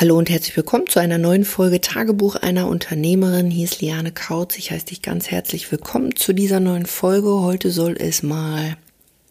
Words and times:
Hallo 0.00 0.16
und 0.16 0.30
herzlich 0.30 0.56
willkommen 0.56 0.86
zu 0.86 1.00
einer 1.00 1.18
neuen 1.18 1.44
Folge 1.44 1.80
Tagebuch 1.80 2.36
einer 2.36 2.68
Unternehmerin. 2.68 3.50
Hier 3.50 3.64
ist 3.64 3.80
Liane 3.80 4.12
Kautz. 4.12 4.56
Ich 4.56 4.70
heiße 4.70 4.86
dich 4.86 5.02
ganz 5.02 5.28
herzlich 5.28 5.72
willkommen 5.72 6.14
zu 6.14 6.32
dieser 6.32 6.60
neuen 6.60 6.86
Folge. 6.86 7.42
Heute 7.42 7.72
soll 7.72 7.96
es 7.98 8.22
mal 8.22 8.76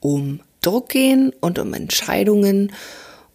um 0.01 0.41
Druck 0.61 0.89
gehen 0.89 1.31
und 1.39 1.57
um 1.57 1.73
Entscheidungen. 1.73 2.73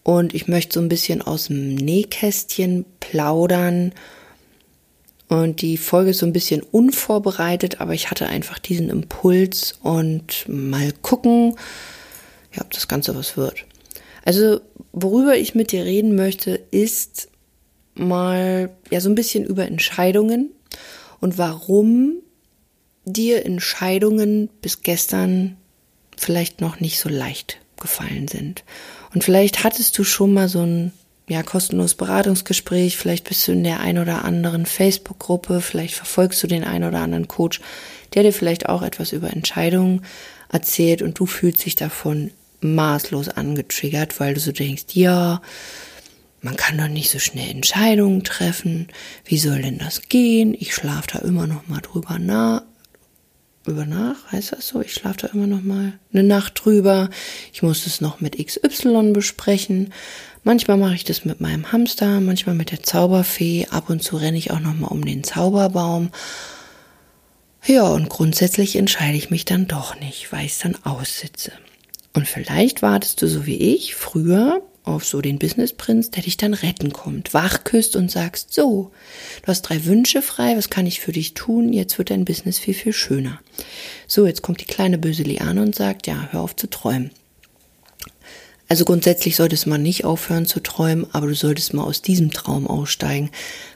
Und 0.03 0.35
ich 0.35 0.47
möchte 0.47 0.75
so 0.75 0.81
ein 0.81 0.91
bisschen 0.91 1.23
aus 1.23 1.47
dem 1.47 1.75
Nähkästchen 1.75 2.85
plaudern. 3.01 3.95
Und 5.29 5.63
die 5.63 5.79
Folge 5.79 6.11
ist 6.11 6.19
so 6.19 6.27
ein 6.27 6.35
bisschen 6.35 6.63
unvorbereitet, 6.63 7.81
aber 7.81 7.95
ich 7.95 8.11
hatte 8.11 8.27
einfach 8.27 8.59
diesen 8.59 8.91
Impuls 8.91 9.79
und 9.83 10.45
mal 10.49 10.93
gucken, 11.01 11.57
ja, 12.53 12.61
ob 12.61 12.71
das 12.73 12.89
Ganze 12.89 13.17
was 13.17 13.39
wird. 13.39 13.65
Also, 14.25 14.61
worüber 14.93 15.37
ich 15.37 15.55
mit 15.55 15.73
dir 15.73 15.85
reden 15.85 16.15
möchte, 16.15 16.61
ist 16.71 17.29
mal 17.95 18.71
ja 18.91 19.01
so 19.01 19.09
ein 19.09 19.15
bisschen 19.15 19.45
über 19.45 19.67
Entscheidungen 19.67 20.51
und 21.21 21.39
warum 21.39 22.15
dir 23.05 23.45
Entscheidungen 23.45 24.49
bis 24.61 24.83
gestern 24.83 25.57
vielleicht 26.17 26.61
noch 26.61 26.81
nicht 26.81 27.01
so 27.01 27.09
leicht 27.09 27.59
gefallen 27.81 28.29
sind. 28.29 28.65
Und 29.13 29.25
vielleicht 29.25 29.65
hattest 29.65 29.99
du 29.99 30.05
schon 30.05 30.33
mal 30.33 30.49
so 30.49 30.61
ein 30.61 30.93
ja, 31.29 31.43
kostenloses 31.43 31.95
Beratungsgespräch, 31.95 32.97
vielleicht 32.97 33.29
bist 33.29 33.47
du 33.47 33.53
in 33.53 33.65
der 33.65 33.81
ein 33.81 33.99
oder 33.99 34.25
anderen 34.25 34.67
Facebook-Gruppe, 34.67 35.61
vielleicht 35.61 35.95
verfolgst 35.95 36.43
du 36.43 36.47
den 36.47 36.65
ein 36.65 36.85
oder 36.85 36.99
anderen 36.99 37.29
Coach, 37.29 37.61
der 38.15 38.23
dir 38.23 38.33
vielleicht 38.33 38.69
auch 38.69 38.83
etwas 38.83 39.13
über 39.13 39.33
Entscheidungen 39.33 40.05
erzählt 40.51 41.03
und 41.03 41.19
du 41.19 41.27
fühlst 41.27 41.65
dich 41.65 41.77
davon 41.77 42.31
maßlos 42.63 43.29
angetriggert, 43.29 44.21
weil 44.21 44.35
du 44.35 44.41
so 44.41 44.53
denkst, 44.53 44.85
ja, 44.93 45.41
man 46.41 46.57
kann 46.57 46.77
doch 46.77 46.89
nicht 46.89 47.11
so 47.11 47.21
schnell 47.21 47.49
Entscheidungen 47.49 48.25
treffen. 48.25 48.89
Wie 49.25 49.39
soll 49.39 49.63
denn 49.63 49.79
das 49.79 50.03
gehen? 50.09 50.57
Ich 50.59 50.75
schlafe 50.75 51.07
da 51.13 51.19
immer 51.21 51.47
noch 51.47 51.69
mal 51.69 51.81
drüber 51.81 52.19
nach. 52.19 52.63
Über 53.65 53.87
nach, 53.87 54.33
heißt 54.33 54.53
das 54.53 54.67
so? 54.67 54.81
Ich 54.81 54.93
schlafe 54.93 55.19
da 55.19 55.27
immer 55.29 55.47
noch 55.47 55.63
mal 55.63 55.93
eine 56.13 56.25
Nacht 56.25 56.65
drüber. 56.65 57.11
Ich 57.53 57.63
muss 57.63 57.87
es 57.87 58.01
noch 58.01 58.21
mit 58.21 58.45
XY 58.45 59.13
besprechen. 59.13 59.93
Manchmal 60.43 60.79
mache 60.79 60.97
ich 60.97 61.05
das 61.05 61.25
mit 61.25 61.41
meinem 61.41 61.71
Hamster, 61.71 62.21
manchmal 62.21 62.57
mit 62.57 62.73
der 62.73 62.83
Zauberfee. 62.83 63.69
Ab 63.71 63.89
und 63.89 64.03
zu 64.03 64.17
renne 64.17 64.37
ich 64.37 64.51
auch 64.51 64.59
noch 64.59 64.75
mal 64.75 64.89
um 64.89 65.05
den 65.05 65.23
Zauberbaum. 65.23 66.11
Ja, 67.65 67.85
und 67.85 68.09
grundsätzlich 68.09 68.75
entscheide 68.75 69.17
ich 69.17 69.31
mich 69.31 69.45
dann 69.45 69.69
doch 69.69 69.95
nicht, 70.01 70.33
weil 70.33 70.45
ich 70.45 70.53
es 70.53 70.59
dann 70.59 70.77
aussitze. 70.83 71.53
Und 72.15 72.29
vielleicht 72.29 72.83
wartest 72.83 73.23
du 73.23 73.27
so 73.27 73.47
wie 73.47 73.57
ich 73.57 73.95
früher 73.95 74.63
auf 74.85 75.05
so 75.05 75.21
den 75.21 75.39
Businessprinz, 75.39 76.11
der 76.11 76.25
dich 76.25 76.37
dann 76.37 76.55
retten 76.55 76.93
kommt, 76.93 77.35
wachküsst 77.35 77.95
und 77.95 78.11
sagst, 78.11 78.53
so, 78.53 78.91
du 79.43 79.47
hast 79.47 79.63
drei 79.63 79.85
Wünsche 79.85 80.23
frei, 80.23 80.57
was 80.57 80.71
kann 80.71 80.87
ich 80.87 81.01
für 81.01 81.13
dich 81.13 81.35
tun? 81.35 81.73
Jetzt 81.73 81.99
wird 81.99 82.11
dein 82.11 82.25
Business 82.25 82.59
viel, 82.59 82.75
viel 82.75 82.93
schöner. 82.93 83.41
So, 84.07 84.27
jetzt 84.27 84.43
kommt 84.43 84.61
die 84.61 84.67
kleine 84.67 84.99
böse 84.99 85.23
Liane 85.23 85.63
und 85.63 85.75
sagt, 85.75 86.07
ja, 86.07 86.29
hör 86.33 86.41
auf 86.41 86.57
zu 86.57 86.69
träumen. 86.69 87.11
Also 88.69 88.85
grundsätzlich 88.85 89.37
solltest 89.37 89.67
man 89.67 89.83
nicht 89.83 90.05
aufhören 90.05 90.47
zu 90.47 90.59
träumen, 90.61 91.07
aber 91.13 91.27
du 91.27 91.35
solltest 91.35 91.75
mal 91.75 91.85
aus 91.85 92.03
diesem 92.03 92.31
Traum 92.31 92.67
aussteigen, 92.67 93.31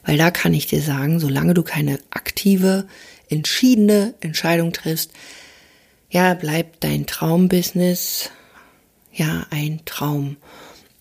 weil 0.05 0.17
da 0.17 0.31
kann 0.31 0.55
ich 0.55 0.67
dir 0.67 0.81
sagen, 0.81 1.21
solange 1.21 1.55
du 1.55 1.62
keine 1.62 2.00
aktive, 2.11 2.87
entschiedene 3.28 4.15
Entscheidung 4.21 4.73
triffst, 4.73 5.11
ja, 6.11 6.35
bleibt 6.35 6.85
dein 6.85 7.07
Traumbusiness 7.07 8.31
ja 9.12 9.47
ein 9.51 9.81
Traum. 9.85 10.37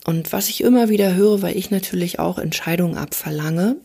Und 0.05 0.33
was 0.33 0.49
ich 0.49 0.61
immer 0.61 0.89
wieder 0.89 1.15
höre, 1.15 1.41
weil 1.41 1.57
ich 1.57 1.71
natürlich 1.71 2.19
auch 2.19 2.37
Entscheidungen 2.37 2.97
abverlange, 2.97 3.77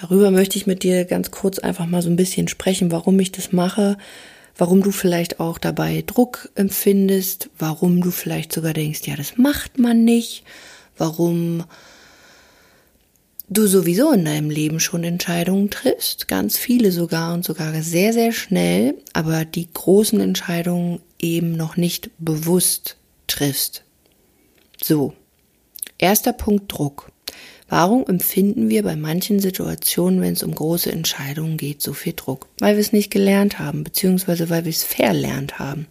darüber 0.00 0.30
möchte 0.30 0.58
ich 0.58 0.66
mit 0.66 0.82
dir 0.82 1.04
ganz 1.04 1.30
kurz 1.30 1.58
einfach 1.58 1.86
mal 1.86 2.02
so 2.02 2.10
ein 2.10 2.16
bisschen 2.16 2.48
sprechen, 2.48 2.90
warum 2.90 3.18
ich 3.20 3.32
das 3.32 3.52
mache, 3.52 3.96
warum 4.56 4.82
du 4.82 4.90
vielleicht 4.90 5.40
auch 5.40 5.58
dabei 5.58 6.02
Druck 6.06 6.50
empfindest, 6.54 7.48
warum 7.58 8.00
du 8.00 8.10
vielleicht 8.10 8.52
sogar 8.52 8.72
denkst, 8.72 9.02
ja, 9.04 9.16
das 9.16 9.36
macht 9.36 9.78
man 9.78 10.04
nicht, 10.04 10.44
warum 10.98 11.64
du 13.50 13.66
sowieso 13.66 14.12
in 14.12 14.24
deinem 14.24 14.48
Leben 14.48 14.80
schon 14.80 15.04
Entscheidungen 15.04 15.70
triffst, 15.70 16.28
ganz 16.28 16.56
viele 16.56 16.92
sogar 16.92 17.34
und 17.34 17.44
sogar 17.44 17.74
sehr, 17.82 18.12
sehr 18.12 18.32
schnell, 18.32 18.94
aber 19.12 19.44
die 19.44 19.68
großen 19.70 20.20
Entscheidungen 20.20 21.00
eben 21.18 21.52
noch 21.56 21.76
nicht 21.76 22.10
bewusst 22.18 22.96
triffst. 23.26 23.84
So, 24.80 25.12
erster 25.98 26.32
Punkt 26.32 26.72
Druck. 26.72 27.10
Warum 27.72 28.04
empfinden 28.08 28.68
wir 28.68 28.82
bei 28.82 28.96
manchen 28.96 29.38
Situationen, 29.38 30.20
wenn 30.20 30.32
es 30.32 30.42
um 30.42 30.52
große 30.52 30.90
Entscheidungen 30.90 31.56
geht, 31.56 31.80
so 31.80 31.92
viel 31.92 32.14
Druck? 32.14 32.48
Weil 32.58 32.74
wir 32.74 32.80
es 32.80 32.92
nicht 32.92 33.12
gelernt 33.12 33.60
haben, 33.60 33.84
beziehungsweise 33.84 34.50
weil 34.50 34.64
wir 34.64 34.70
es 34.70 34.82
verlernt 34.82 35.60
haben. 35.60 35.86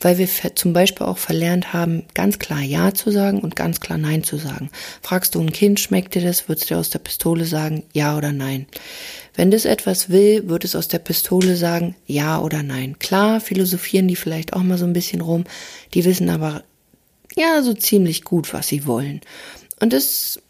Weil 0.00 0.18
wir 0.18 0.28
zum 0.54 0.72
Beispiel 0.72 1.04
auch 1.04 1.18
verlernt 1.18 1.72
haben, 1.72 2.04
ganz 2.14 2.38
klar 2.38 2.60
Ja 2.60 2.94
zu 2.94 3.10
sagen 3.10 3.40
und 3.40 3.56
ganz 3.56 3.80
klar 3.80 3.98
Nein 3.98 4.22
zu 4.22 4.36
sagen. 4.36 4.70
Fragst 5.02 5.34
du 5.34 5.40
ein 5.40 5.50
Kind, 5.50 5.80
schmeckt 5.80 6.14
dir 6.14 6.22
das, 6.22 6.48
wird 6.48 6.60
es 6.60 6.66
dir 6.66 6.78
aus 6.78 6.90
der 6.90 7.00
Pistole 7.00 7.44
sagen, 7.44 7.82
Ja 7.92 8.16
oder 8.16 8.30
Nein. 8.30 8.66
Wenn 9.34 9.50
das 9.50 9.64
etwas 9.64 10.08
will, 10.10 10.48
wird 10.48 10.64
es 10.64 10.76
aus 10.76 10.86
der 10.86 11.00
Pistole 11.00 11.56
sagen, 11.56 11.96
Ja 12.06 12.38
oder 12.40 12.62
Nein. 12.62 13.00
Klar, 13.00 13.40
philosophieren 13.40 14.06
die 14.06 14.14
vielleicht 14.14 14.52
auch 14.52 14.62
mal 14.62 14.78
so 14.78 14.84
ein 14.84 14.92
bisschen 14.92 15.22
rum, 15.22 15.42
die 15.92 16.04
wissen 16.04 16.30
aber 16.30 16.62
ja 17.34 17.62
so 17.62 17.74
ziemlich 17.74 18.22
gut, 18.22 18.54
was 18.54 18.68
sie 18.68 18.86
wollen. 18.86 19.22
Und 19.80 19.92
das 19.92 20.40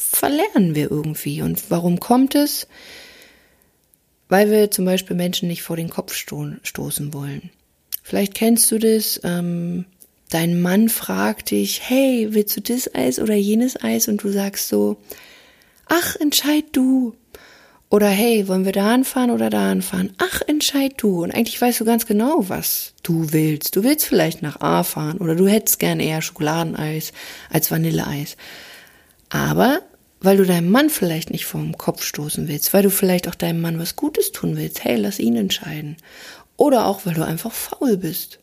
verlernen 0.00 0.74
wir 0.74 0.90
irgendwie. 0.90 1.42
Und 1.42 1.70
warum 1.70 2.00
kommt 2.00 2.34
es? 2.34 2.66
Weil 4.28 4.50
wir 4.50 4.70
zum 4.70 4.84
Beispiel 4.84 5.16
Menschen 5.16 5.48
nicht 5.48 5.62
vor 5.62 5.76
den 5.76 5.88
Kopf 5.88 6.14
sto 6.14 6.46
stoßen 6.62 7.14
wollen. 7.14 7.50
Vielleicht 8.02 8.34
kennst 8.34 8.70
du 8.70 8.78
das. 8.78 9.20
Ähm, 9.24 9.84
dein 10.30 10.60
Mann 10.60 10.88
fragt 10.88 11.50
dich, 11.50 11.80
hey, 11.88 12.28
willst 12.30 12.56
du 12.56 12.60
das 12.60 12.94
Eis 12.94 13.18
oder 13.18 13.34
jenes 13.34 13.82
Eis? 13.82 14.08
Und 14.08 14.22
du 14.22 14.30
sagst 14.30 14.68
so, 14.68 14.98
ach, 15.86 16.16
entscheid 16.16 16.64
du. 16.72 17.14
Oder 17.90 18.08
hey, 18.08 18.46
wollen 18.48 18.66
wir 18.66 18.72
da 18.72 18.92
anfahren 18.92 19.30
oder 19.30 19.48
da 19.48 19.70
anfahren? 19.70 20.12
Ach, 20.18 20.42
entscheid 20.46 20.92
du. 20.98 21.22
Und 21.22 21.30
eigentlich 21.30 21.60
weißt 21.60 21.80
du 21.80 21.86
ganz 21.86 22.04
genau, 22.04 22.48
was 22.48 22.92
du 23.02 23.32
willst. 23.32 23.76
Du 23.76 23.82
willst 23.82 24.04
vielleicht 24.04 24.42
nach 24.42 24.60
A 24.60 24.82
fahren 24.82 25.18
oder 25.18 25.34
du 25.34 25.48
hättest 25.48 25.78
gern 25.78 25.98
eher 25.98 26.20
Schokoladeneis 26.20 27.12
als 27.48 27.70
Vanilleeis. 27.70 28.36
Aber 29.28 29.82
weil 30.20 30.36
du 30.36 30.44
deinem 30.44 30.70
Mann 30.70 30.90
vielleicht 30.90 31.30
nicht 31.30 31.46
vom 31.46 31.78
Kopf 31.78 32.02
stoßen 32.02 32.48
willst, 32.48 32.74
weil 32.74 32.82
du 32.82 32.90
vielleicht 32.90 33.28
auch 33.28 33.34
deinem 33.34 33.60
Mann 33.60 33.78
was 33.78 33.96
Gutes 33.96 34.32
tun 34.32 34.56
willst, 34.56 34.84
hey, 34.84 34.96
lass 34.96 35.18
ihn 35.18 35.36
entscheiden. 35.36 35.96
Oder 36.56 36.86
auch, 36.86 37.06
weil 37.06 37.14
du 37.14 37.24
einfach 37.24 37.52
faul 37.52 37.96
bist. 37.96 38.40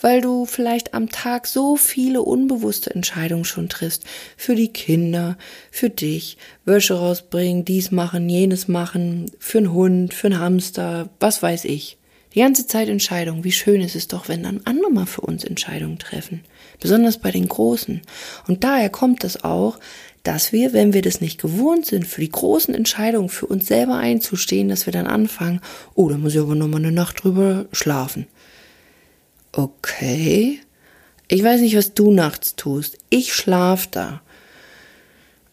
Weil 0.00 0.20
du 0.20 0.46
vielleicht 0.46 0.94
am 0.94 1.10
Tag 1.10 1.46
so 1.46 1.76
viele 1.76 2.22
unbewusste 2.22 2.94
Entscheidungen 2.94 3.44
schon 3.44 3.68
triffst. 3.68 4.04
Für 4.36 4.54
die 4.54 4.72
Kinder, 4.72 5.36
für 5.70 5.90
dich, 5.90 6.38
Wäsche 6.64 6.94
rausbringen, 6.94 7.64
dies 7.64 7.90
machen, 7.90 8.28
jenes 8.28 8.68
machen, 8.68 9.30
für 9.38 9.58
einen 9.58 9.72
Hund, 9.72 10.14
für 10.14 10.28
einen 10.28 10.40
Hamster, 10.40 11.08
was 11.20 11.42
weiß 11.42 11.64
ich. 11.66 11.97
Die 12.34 12.40
ganze 12.40 12.66
Zeit 12.66 12.88
Entscheidungen. 12.88 13.44
Wie 13.44 13.52
schön 13.52 13.80
ist 13.80 13.96
es 13.96 14.08
doch, 14.08 14.28
wenn 14.28 14.42
dann 14.42 14.60
andere 14.64 14.90
mal 14.90 15.06
für 15.06 15.22
uns 15.22 15.44
Entscheidungen 15.44 15.98
treffen. 15.98 16.44
Besonders 16.80 17.18
bei 17.18 17.30
den 17.30 17.48
Großen. 17.48 18.02
Und 18.46 18.64
daher 18.64 18.90
kommt 18.90 19.24
es 19.24 19.44
auch, 19.44 19.78
dass 20.22 20.52
wir, 20.52 20.72
wenn 20.72 20.92
wir 20.92 21.02
das 21.02 21.20
nicht 21.20 21.40
gewohnt 21.40 21.86
sind, 21.86 22.06
für 22.06 22.20
die 22.20 22.30
großen 22.30 22.74
Entscheidungen 22.74 23.28
für 23.28 23.46
uns 23.46 23.66
selber 23.66 23.96
einzustehen, 23.96 24.68
dass 24.68 24.84
wir 24.86 24.92
dann 24.92 25.06
anfangen, 25.06 25.60
oh, 25.94 26.08
da 26.08 26.18
muss 26.18 26.34
ich 26.34 26.40
aber 26.40 26.54
noch 26.54 26.68
mal 26.68 26.76
eine 26.76 26.92
Nacht 26.92 27.24
drüber 27.24 27.66
schlafen. 27.72 28.26
Okay. 29.52 30.60
Ich 31.28 31.42
weiß 31.42 31.60
nicht, 31.60 31.76
was 31.76 31.94
du 31.94 32.10
nachts 32.10 32.56
tust. 32.56 32.98
Ich 33.10 33.34
schlaf 33.34 33.86
da. 33.86 34.22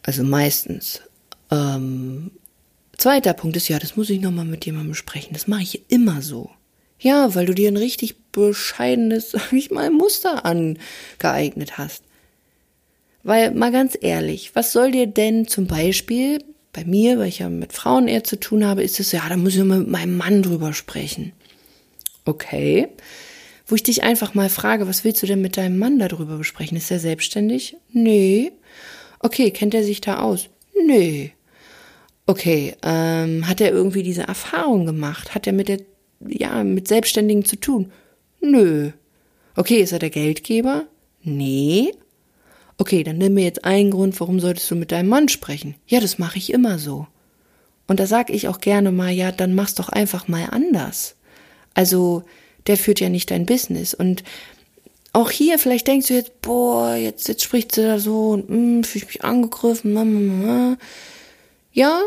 Also 0.03 0.23
meistens. 0.23 1.01
Ähm, 1.51 2.31
zweiter 2.97 3.33
Punkt 3.33 3.57
ist 3.57 3.67
ja, 3.67 3.79
das 3.79 3.95
muss 3.95 4.09
ich 4.09 4.21
noch 4.21 4.31
mal 4.31 4.45
mit 4.45 4.65
jemandem 4.65 4.91
besprechen. 4.91 5.33
Das 5.33 5.47
mache 5.47 5.63
ich 5.63 5.89
immer 5.89 6.21
so. 6.21 6.49
Ja, 7.05 7.35
weil 7.35 7.45
du 7.45 7.53
dir 7.53 7.67
ein 7.67 7.77
richtig 7.77 8.15
bescheidenes, 8.31 9.29
sag 9.31 9.53
ich 9.53 9.69
mal, 9.69 9.91
Muster 9.91 10.43
angeeignet 10.43 11.77
hast. 11.77 12.03
Weil, 13.21 13.51
mal 13.51 13.71
ganz 13.71 13.95
ehrlich, 14.01 14.55
was 14.55 14.71
soll 14.71 14.91
dir 14.91 15.05
denn 15.05 15.47
zum 15.47 15.67
Beispiel 15.67 16.43
bei 16.73 16.83
mir, 16.83 17.19
weil 17.19 17.27
ich 17.27 17.39
ja 17.39 17.49
mit 17.49 17.73
Frauen 17.73 18.07
eher 18.07 18.23
zu 18.23 18.39
tun 18.39 18.65
habe, 18.65 18.81
ist 18.81 18.99
es 18.99 19.11
ja, 19.11 19.21
da 19.29 19.37
muss 19.37 19.53
ich 19.53 19.63
mal 19.63 19.79
mit 19.79 19.87
meinem 19.87 20.17
Mann 20.17 20.41
drüber 20.41 20.73
sprechen. 20.73 21.33
Okay. 22.25 22.87
Wo 23.67 23.75
ich 23.75 23.83
dich 23.83 24.01
einfach 24.01 24.33
mal 24.33 24.49
frage, 24.49 24.87
was 24.87 25.03
willst 25.03 25.21
du 25.21 25.27
denn 25.27 25.41
mit 25.41 25.57
deinem 25.57 25.77
Mann 25.77 25.99
darüber 25.99 26.37
besprechen? 26.37 26.75
Ist 26.75 26.89
er 26.89 26.99
selbstständig? 26.99 27.77
Nee. 27.91 28.51
Okay, 29.19 29.51
kennt 29.51 29.75
er 29.75 29.83
sich 29.83 30.01
da 30.01 30.21
aus? 30.21 30.49
Nee. 30.87 31.33
Okay, 32.25 32.75
ähm, 32.81 33.47
hat 33.47 33.61
er 33.61 33.69
irgendwie 33.69 34.01
diese 34.01 34.23
Erfahrung 34.23 34.87
gemacht? 34.87 35.35
Hat 35.35 35.45
er 35.45 35.53
mit 35.53 35.67
der 35.67 35.81
ja, 36.19 36.63
mit 36.63 36.87
Selbstständigen 36.87 37.45
zu 37.45 37.55
tun? 37.57 37.91
Nö. 38.41 38.91
Okay, 39.55 39.81
ist 39.81 39.93
er 39.93 39.99
der 39.99 40.09
Geldgeber? 40.09 40.85
Nee. 41.23 41.91
Okay, 42.77 43.03
dann 43.03 43.17
nimm 43.17 43.35
mir 43.35 43.43
jetzt 43.43 43.63
einen 43.63 43.91
Grund, 43.91 44.19
warum 44.19 44.39
solltest 44.39 44.69
du 44.69 44.75
mit 44.75 44.91
deinem 44.91 45.09
Mann 45.09 45.29
sprechen? 45.29 45.75
Ja, 45.87 45.99
das 45.99 46.19
mache 46.19 46.37
ich 46.37 46.51
immer 46.51 46.77
so. 46.77 47.07
Und 47.87 47.99
da 47.99 48.07
sag 48.07 48.29
ich 48.29 48.47
auch 48.47 48.59
gerne 48.59 48.91
mal, 48.91 49.11
ja, 49.11 49.31
dann 49.31 49.55
mach's 49.55 49.75
doch 49.75 49.89
einfach 49.89 50.27
mal 50.27 50.45
anders. 50.51 51.15
Also, 51.73 52.23
der 52.67 52.77
führt 52.77 52.99
ja 52.99 53.09
nicht 53.09 53.31
dein 53.31 53.45
Business. 53.45 53.93
Und 53.93 54.23
auch 55.13 55.31
hier, 55.31 55.59
vielleicht 55.59 55.87
denkst 55.87 56.07
du 56.07 56.13
jetzt, 56.15 56.41
boah, 56.41 56.95
jetzt, 56.95 57.27
jetzt 57.27 57.43
spricht 57.43 57.73
sie 57.73 57.83
da 57.83 57.99
so 57.99 58.31
und 58.31 58.49
mm, 58.49 58.83
fühle 58.83 59.05
ich 59.05 59.07
mich 59.07 59.23
angegriffen. 59.23 59.93
Mama. 59.93 60.77
Ja, 61.71 62.01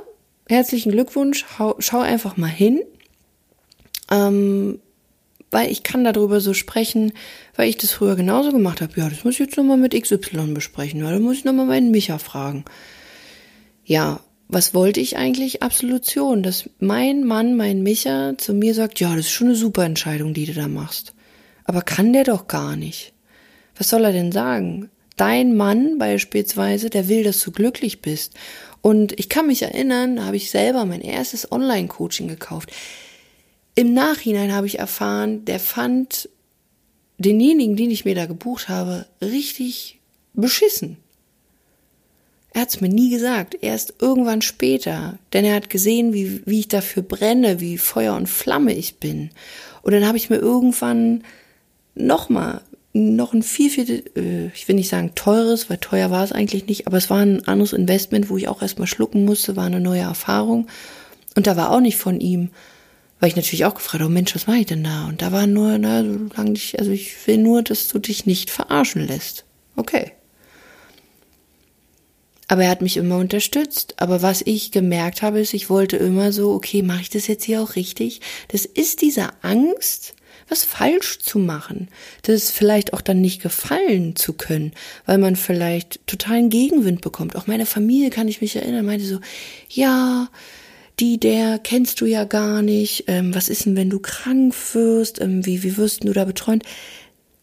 herzlichen 0.48 0.92
Glückwunsch. 0.92 1.46
Schau 1.78 2.00
einfach 2.00 2.36
mal 2.36 2.48
hin. 2.48 2.82
Ähm, 4.10 4.78
weil 5.50 5.70
ich 5.70 5.82
kann 5.82 6.04
darüber 6.04 6.40
so 6.40 6.52
sprechen, 6.52 7.12
weil 7.56 7.68
ich 7.68 7.76
das 7.76 7.92
früher 7.92 8.16
genauso 8.16 8.52
gemacht 8.52 8.80
habe. 8.80 8.92
Ja, 8.96 9.08
das 9.08 9.24
muss 9.24 9.34
ich 9.34 9.40
jetzt 9.40 9.56
nochmal 9.56 9.78
mit 9.78 9.94
XY 9.94 10.52
besprechen, 10.52 11.00
da 11.00 11.18
muss 11.18 11.38
ich 11.38 11.44
nochmal 11.44 11.66
meinen 11.66 11.90
Micha 11.90 12.18
fragen. 12.18 12.64
Ja, 13.84 14.20
was 14.48 14.74
wollte 14.74 15.00
ich 15.00 15.16
eigentlich? 15.16 15.62
Absolution, 15.62 16.42
dass 16.42 16.70
mein 16.78 17.24
Mann, 17.24 17.56
mein 17.56 17.82
Micha 17.82 18.36
zu 18.38 18.54
mir 18.54 18.74
sagt, 18.74 19.00
ja, 19.00 19.14
das 19.14 19.26
ist 19.26 19.30
schon 19.30 19.48
eine 19.48 19.56
super 19.56 19.84
Entscheidung, 19.84 20.34
die 20.34 20.46
du 20.46 20.54
da 20.54 20.68
machst. 20.68 21.14
Aber 21.64 21.82
kann 21.82 22.12
der 22.14 22.24
doch 22.24 22.48
gar 22.48 22.76
nicht. 22.76 23.12
Was 23.76 23.90
soll 23.90 24.04
er 24.04 24.12
denn 24.12 24.32
sagen? 24.32 24.90
Dein 25.16 25.56
Mann 25.56 25.98
beispielsweise, 25.98 26.90
der 26.90 27.08
will, 27.08 27.24
dass 27.24 27.42
du 27.42 27.50
glücklich 27.50 28.00
bist. 28.00 28.34
Und 28.80 29.18
ich 29.18 29.28
kann 29.28 29.48
mich 29.48 29.62
erinnern, 29.62 30.16
da 30.16 30.24
habe 30.24 30.36
ich 30.36 30.50
selber 30.50 30.84
mein 30.84 31.00
erstes 31.00 31.50
Online-Coaching 31.50 32.28
gekauft. 32.28 32.72
Im 33.78 33.94
Nachhinein 33.94 34.52
habe 34.52 34.66
ich 34.66 34.80
erfahren, 34.80 35.44
der 35.44 35.60
fand 35.60 36.28
denjenigen, 37.18 37.76
den 37.76 37.92
ich 37.92 38.04
mir 38.04 38.16
da 38.16 38.26
gebucht 38.26 38.68
habe, 38.68 39.06
richtig 39.22 40.00
beschissen. 40.34 40.96
Er 42.52 42.62
hat 42.62 42.70
es 42.70 42.80
mir 42.80 42.88
nie 42.88 43.08
gesagt, 43.08 43.56
erst 43.60 43.94
irgendwann 44.00 44.42
später, 44.42 45.20
denn 45.32 45.44
er 45.44 45.54
hat 45.54 45.70
gesehen, 45.70 46.12
wie, 46.12 46.42
wie 46.44 46.58
ich 46.58 46.66
dafür 46.66 47.04
brenne, 47.04 47.60
wie 47.60 47.78
Feuer 47.78 48.16
und 48.16 48.28
Flamme 48.28 48.74
ich 48.74 48.96
bin. 48.96 49.30
Und 49.82 49.92
dann 49.92 50.08
habe 50.08 50.16
ich 50.18 50.28
mir 50.28 50.38
irgendwann 50.38 51.22
nochmal 51.94 52.62
noch 52.92 53.32
ein 53.32 53.44
viel, 53.44 53.70
viel, 53.70 54.02
äh, 54.16 54.46
ich 54.56 54.66
will 54.66 54.74
nicht 54.74 54.88
sagen 54.88 55.12
teures, 55.14 55.70
weil 55.70 55.78
teuer 55.78 56.10
war 56.10 56.24
es 56.24 56.32
eigentlich 56.32 56.66
nicht, 56.66 56.88
aber 56.88 56.96
es 56.96 57.10
war 57.10 57.18
ein 57.18 57.46
anderes 57.46 57.74
Investment, 57.74 58.28
wo 58.28 58.38
ich 58.38 58.48
auch 58.48 58.60
erstmal 58.60 58.88
schlucken 58.88 59.24
musste, 59.24 59.54
war 59.54 59.66
eine 59.66 59.78
neue 59.78 60.00
Erfahrung. 60.00 60.66
Und 61.36 61.46
da 61.46 61.56
war 61.56 61.70
auch 61.70 61.78
nicht 61.80 61.96
von 61.96 62.18
ihm 62.18 62.50
weil 63.20 63.28
ich 63.28 63.36
natürlich 63.36 63.64
auch 63.64 63.74
gefragt 63.74 64.02
habe, 64.02 64.10
oh 64.10 64.14
Mensch, 64.14 64.34
was 64.34 64.46
mache 64.46 64.58
ich 64.58 64.66
denn 64.66 64.84
da? 64.84 65.06
Und 65.06 65.22
da 65.22 65.32
war 65.32 65.46
nur, 65.46 65.78
na, 65.78 66.02
solange 66.02 66.52
dich, 66.52 66.78
also 66.78 66.90
ich 66.90 67.26
will 67.26 67.38
nur, 67.38 67.62
dass 67.62 67.88
du 67.88 67.98
dich 67.98 68.26
nicht 68.26 68.50
verarschen 68.50 69.06
lässt. 69.06 69.44
Okay. 69.76 70.12
Aber 72.48 72.64
er 72.64 72.70
hat 72.70 72.80
mich 72.80 72.96
immer 72.96 73.18
unterstützt. 73.18 73.94
Aber 73.98 74.22
was 74.22 74.42
ich 74.42 74.72
gemerkt 74.72 75.22
habe, 75.22 75.40
ist, 75.40 75.52
ich 75.52 75.68
wollte 75.68 75.96
immer 75.96 76.32
so, 76.32 76.52
okay, 76.52 76.82
mache 76.82 77.02
ich 77.02 77.10
das 77.10 77.26
jetzt 77.26 77.44
hier 77.44 77.60
auch 77.60 77.76
richtig? 77.76 78.20
Das 78.48 78.64
ist 78.64 79.02
diese 79.02 79.28
Angst, 79.42 80.14
was 80.48 80.64
falsch 80.64 81.18
zu 81.18 81.38
machen, 81.38 81.88
das 82.22 82.50
vielleicht 82.50 82.94
auch 82.94 83.02
dann 83.02 83.20
nicht 83.20 83.42
gefallen 83.42 84.16
zu 84.16 84.32
können, 84.32 84.72
weil 85.04 85.18
man 85.18 85.36
vielleicht 85.36 86.06
totalen 86.06 86.48
Gegenwind 86.48 87.02
bekommt. 87.02 87.36
Auch 87.36 87.46
meine 87.46 87.66
Familie, 87.66 88.08
kann 88.08 88.28
ich 88.28 88.40
mich 88.40 88.56
erinnern, 88.56 88.86
meinte 88.86 89.04
so, 89.04 89.20
ja, 89.68 90.28
die, 91.00 91.18
der 91.18 91.58
kennst 91.58 92.00
du 92.00 92.06
ja 92.06 92.24
gar 92.24 92.62
nicht. 92.62 93.04
Ähm, 93.06 93.34
was 93.34 93.48
ist 93.48 93.66
denn, 93.66 93.76
wenn 93.76 93.90
du 93.90 94.00
krank 94.00 94.54
wirst? 94.72 95.20
Ähm, 95.20 95.46
wie, 95.46 95.62
wie 95.62 95.76
wirst 95.76 96.04
du 96.04 96.12
da 96.12 96.24
betreut? 96.24 96.62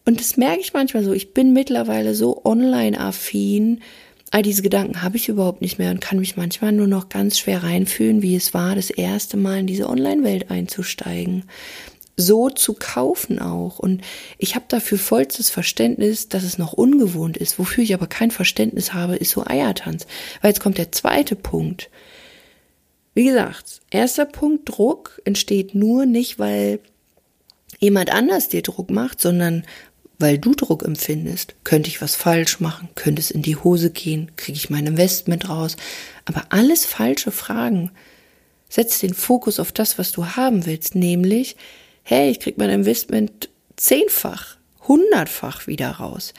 Und 0.04 0.20
das 0.20 0.36
merke 0.36 0.60
ich 0.60 0.72
manchmal 0.72 1.04
so. 1.04 1.12
Ich 1.12 1.34
bin 1.34 1.52
mittlerweile 1.52 2.14
so 2.14 2.44
online-affin. 2.44 3.80
All 4.30 4.42
diese 4.42 4.62
Gedanken 4.62 5.02
habe 5.02 5.16
ich 5.16 5.28
überhaupt 5.28 5.62
nicht 5.62 5.78
mehr 5.78 5.90
und 5.90 6.00
kann 6.00 6.18
mich 6.18 6.36
manchmal 6.36 6.72
nur 6.72 6.86
noch 6.86 7.08
ganz 7.08 7.38
schwer 7.38 7.62
reinfühlen, 7.62 8.22
wie 8.22 8.36
es 8.36 8.54
war, 8.54 8.74
das 8.74 8.90
erste 8.90 9.36
Mal 9.36 9.60
in 9.60 9.66
diese 9.66 9.88
Online-Welt 9.88 10.50
einzusteigen. 10.50 11.44
So 12.16 12.50
zu 12.50 12.74
kaufen 12.74 13.38
auch. 13.38 13.78
Und 13.78 14.02
ich 14.38 14.54
habe 14.54 14.64
dafür 14.68 14.98
vollstes 14.98 15.50
Verständnis, 15.50 16.28
dass 16.28 16.44
es 16.44 16.58
noch 16.58 16.72
ungewohnt 16.72 17.36
ist. 17.36 17.58
Wofür 17.58 17.84
ich 17.84 17.94
aber 17.94 18.06
kein 18.06 18.30
Verständnis 18.30 18.92
habe, 18.92 19.16
ist 19.16 19.30
so 19.30 19.44
Eiertanz. 19.46 20.06
Weil 20.40 20.50
jetzt 20.50 20.60
kommt 20.60 20.78
der 20.78 20.92
zweite 20.92 21.36
Punkt. 21.36 21.90
Wie 23.16 23.24
gesagt, 23.24 23.80
erster 23.90 24.26
Punkt, 24.26 24.68
Druck 24.68 25.22
entsteht 25.24 25.74
nur 25.74 26.04
nicht, 26.04 26.38
weil 26.38 26.80
jemand 27.78 28.12
anders 28.12 28.50
dir 28.50 28.60
Druck 28.60 28.90
macht, 28.90 29.22
sondern 29.22 29.64
weil 30.18 30.36
du 30.36 30.54
Druck 30.54 30.82
empfindest. 30.82 31.54
Könnte 31.64 31.88
ich 31.88 32.02
was 32.02 32.14
falsch 32.14 32.60
machen? 32.60 32.90
Könnte 32.94 33.22
es 33.22 33.30
in 33.30 33.40
die 33.40 33.56
Hose 33.56 33.88
gehen? 33.88 34.32
Kriege 34.36 34.58
ich 34.58 34.68
mein 34.68 34.86
Investment 34.86 35.48
raus? 35.48 35.78
Aber 36.26 36.44
alles 36.50 36.84
falsche 36.84 37.30
Fragen. 37.30 37.90
Setz 38.68 38.98
den 38.98 39.14
Fokus 39.14 39.60
auf 39.60 39.72
das, 39.72 39.98
was 39.98 40.12
du 40.12 40.26
haben 40.26 40.66
willst, 40.66 40.94
nämlich, 40.94 41.56
hey, 42.02 42.30
ich 42.30 42.38
krieg 42.38 42.58
mein 42.58 42.68
Investment 42.68 43.48
zehnfach, 43.76 44.58
hundertfach 44.86 45.66
wieder 45.66 45.92
raus 45.92 46.34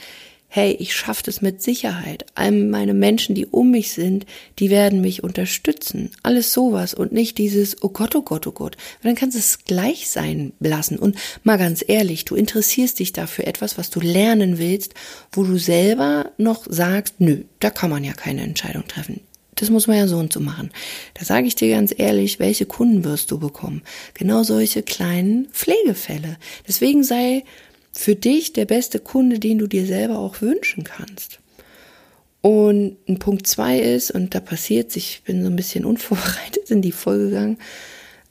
hey, 0.49 0.71
ich 0.79 0.95
schaffe 0.95 1.23
das 1.23 1.41
mit 1.41 1.61
Sicherheit. 1.61 2.25
All 2.35 2.51
meine 2.51 2.93
Menschen, 2.93 3.35
die 3.35 3.45
um 3.45 3.71
mich 3.71 3.91
sind, 3.91 4.25
die 4.59 4.69
werden 4.69 5.01
mich 5.01 5.23
unterstützen. 5.23 6.11
Alles 6.23 6.53
sowas 6.53 6.93
und 6.93 7.11
nicht 7.11 7.37
dieses, 7.37 7.83
oh 7.83 7.89
Gott, 7.89 8.15
oh 8.15 8.21
Gott, 8.21 8.47
oh 8.47 8.51
Gott. 8.51 8.77
Weil 9.01 9.11
dann 9.11 9.19
kannst 9.19 9.35
du 9.35 9.39
es 9.39 9.65
gleich 9.65 10.09
sein 10.09 10.53
lassen. 10.59 10.97
Und 10.97 11.17
mal 11.43 11.57
ganz 11.57 11.83
ehrlich, 11.85 12.25
du 12.25 12.35
interessierst 12.35 12.99
dich 12.99 13.11
dafür 13.11 13.45
etwas, 13.45 13.77
was 13.77 13.89
du 13.89 13.99
lernen 13.99 14.57
willst, 14.57 14.93
wo 15.31 15.43
du 15.43 15.57
selber 15.57 16.31
noch 16.37 16.65
sagst, 16.67 17.15
nö, 17.19 17.43
da 17.59 17.69
kann 17.69 17.89
man 17.89 18.03
ja 18.03 18.13
keine 18.13 18.41
Entscheidung 18.41 18.87
treffen. 18.87 19.19
Das 19.57 19.69
muss 19.71 19.87
man 19.87 19.97
ja 19.97 20.07
so 20.07 20.17
und 20.17 20.31
so 20.31 20.39
machen. 20.39 20.69
Da 21.15 21.25
sage 21.25 21.47
ich 21.47 21.55
dir 21.55 21.69
ganz 21.69 21.93
ehrlich, 21.97 22.39
welche 22.39 22.65
Kunden 22.67 23.03
wirst 23.03 23.31
du 23.31 23.39
bekommen? 23.39 23.81
Genau 24.13 24.43
solche 24.43 24.83
kleinen 24.83 25.47
Pflegefälle. 25.51 26.37
Deswegen 26.67 27.03
sei 27.03 27.43
für 27.97 28.15
dich 28.15 28.53
der 28.53 28.65
beste 28.65 28.99
Kunde, 28.99 29.39
den 29.39 29.57
du 29.57 29.67
dir 29.67 29.85
selber 29.85 30.19
auch 30.19 30.41
wünschen 30.41 30.83
kannst. 30.83 31.39
Und 32.41 32.97
ein 33.09 33.17
Punkt 33.17 33.47
zwei 33.47 33.79
ist, 33.79 34.11
und 34.11 34.35
da 34.35 34.39
passiert 34.39 34.95
ich 34.95 35.23
bin 35.25 35.41
so 35.41 35.49
ein 35.49 35.55
bisschen 35.55 35.83
unvorbereitet 35.91 36.69
in 36.69 36.81
die 36.81 36.91
Folge 36.91 37.29
gegangen, 37.29 37.57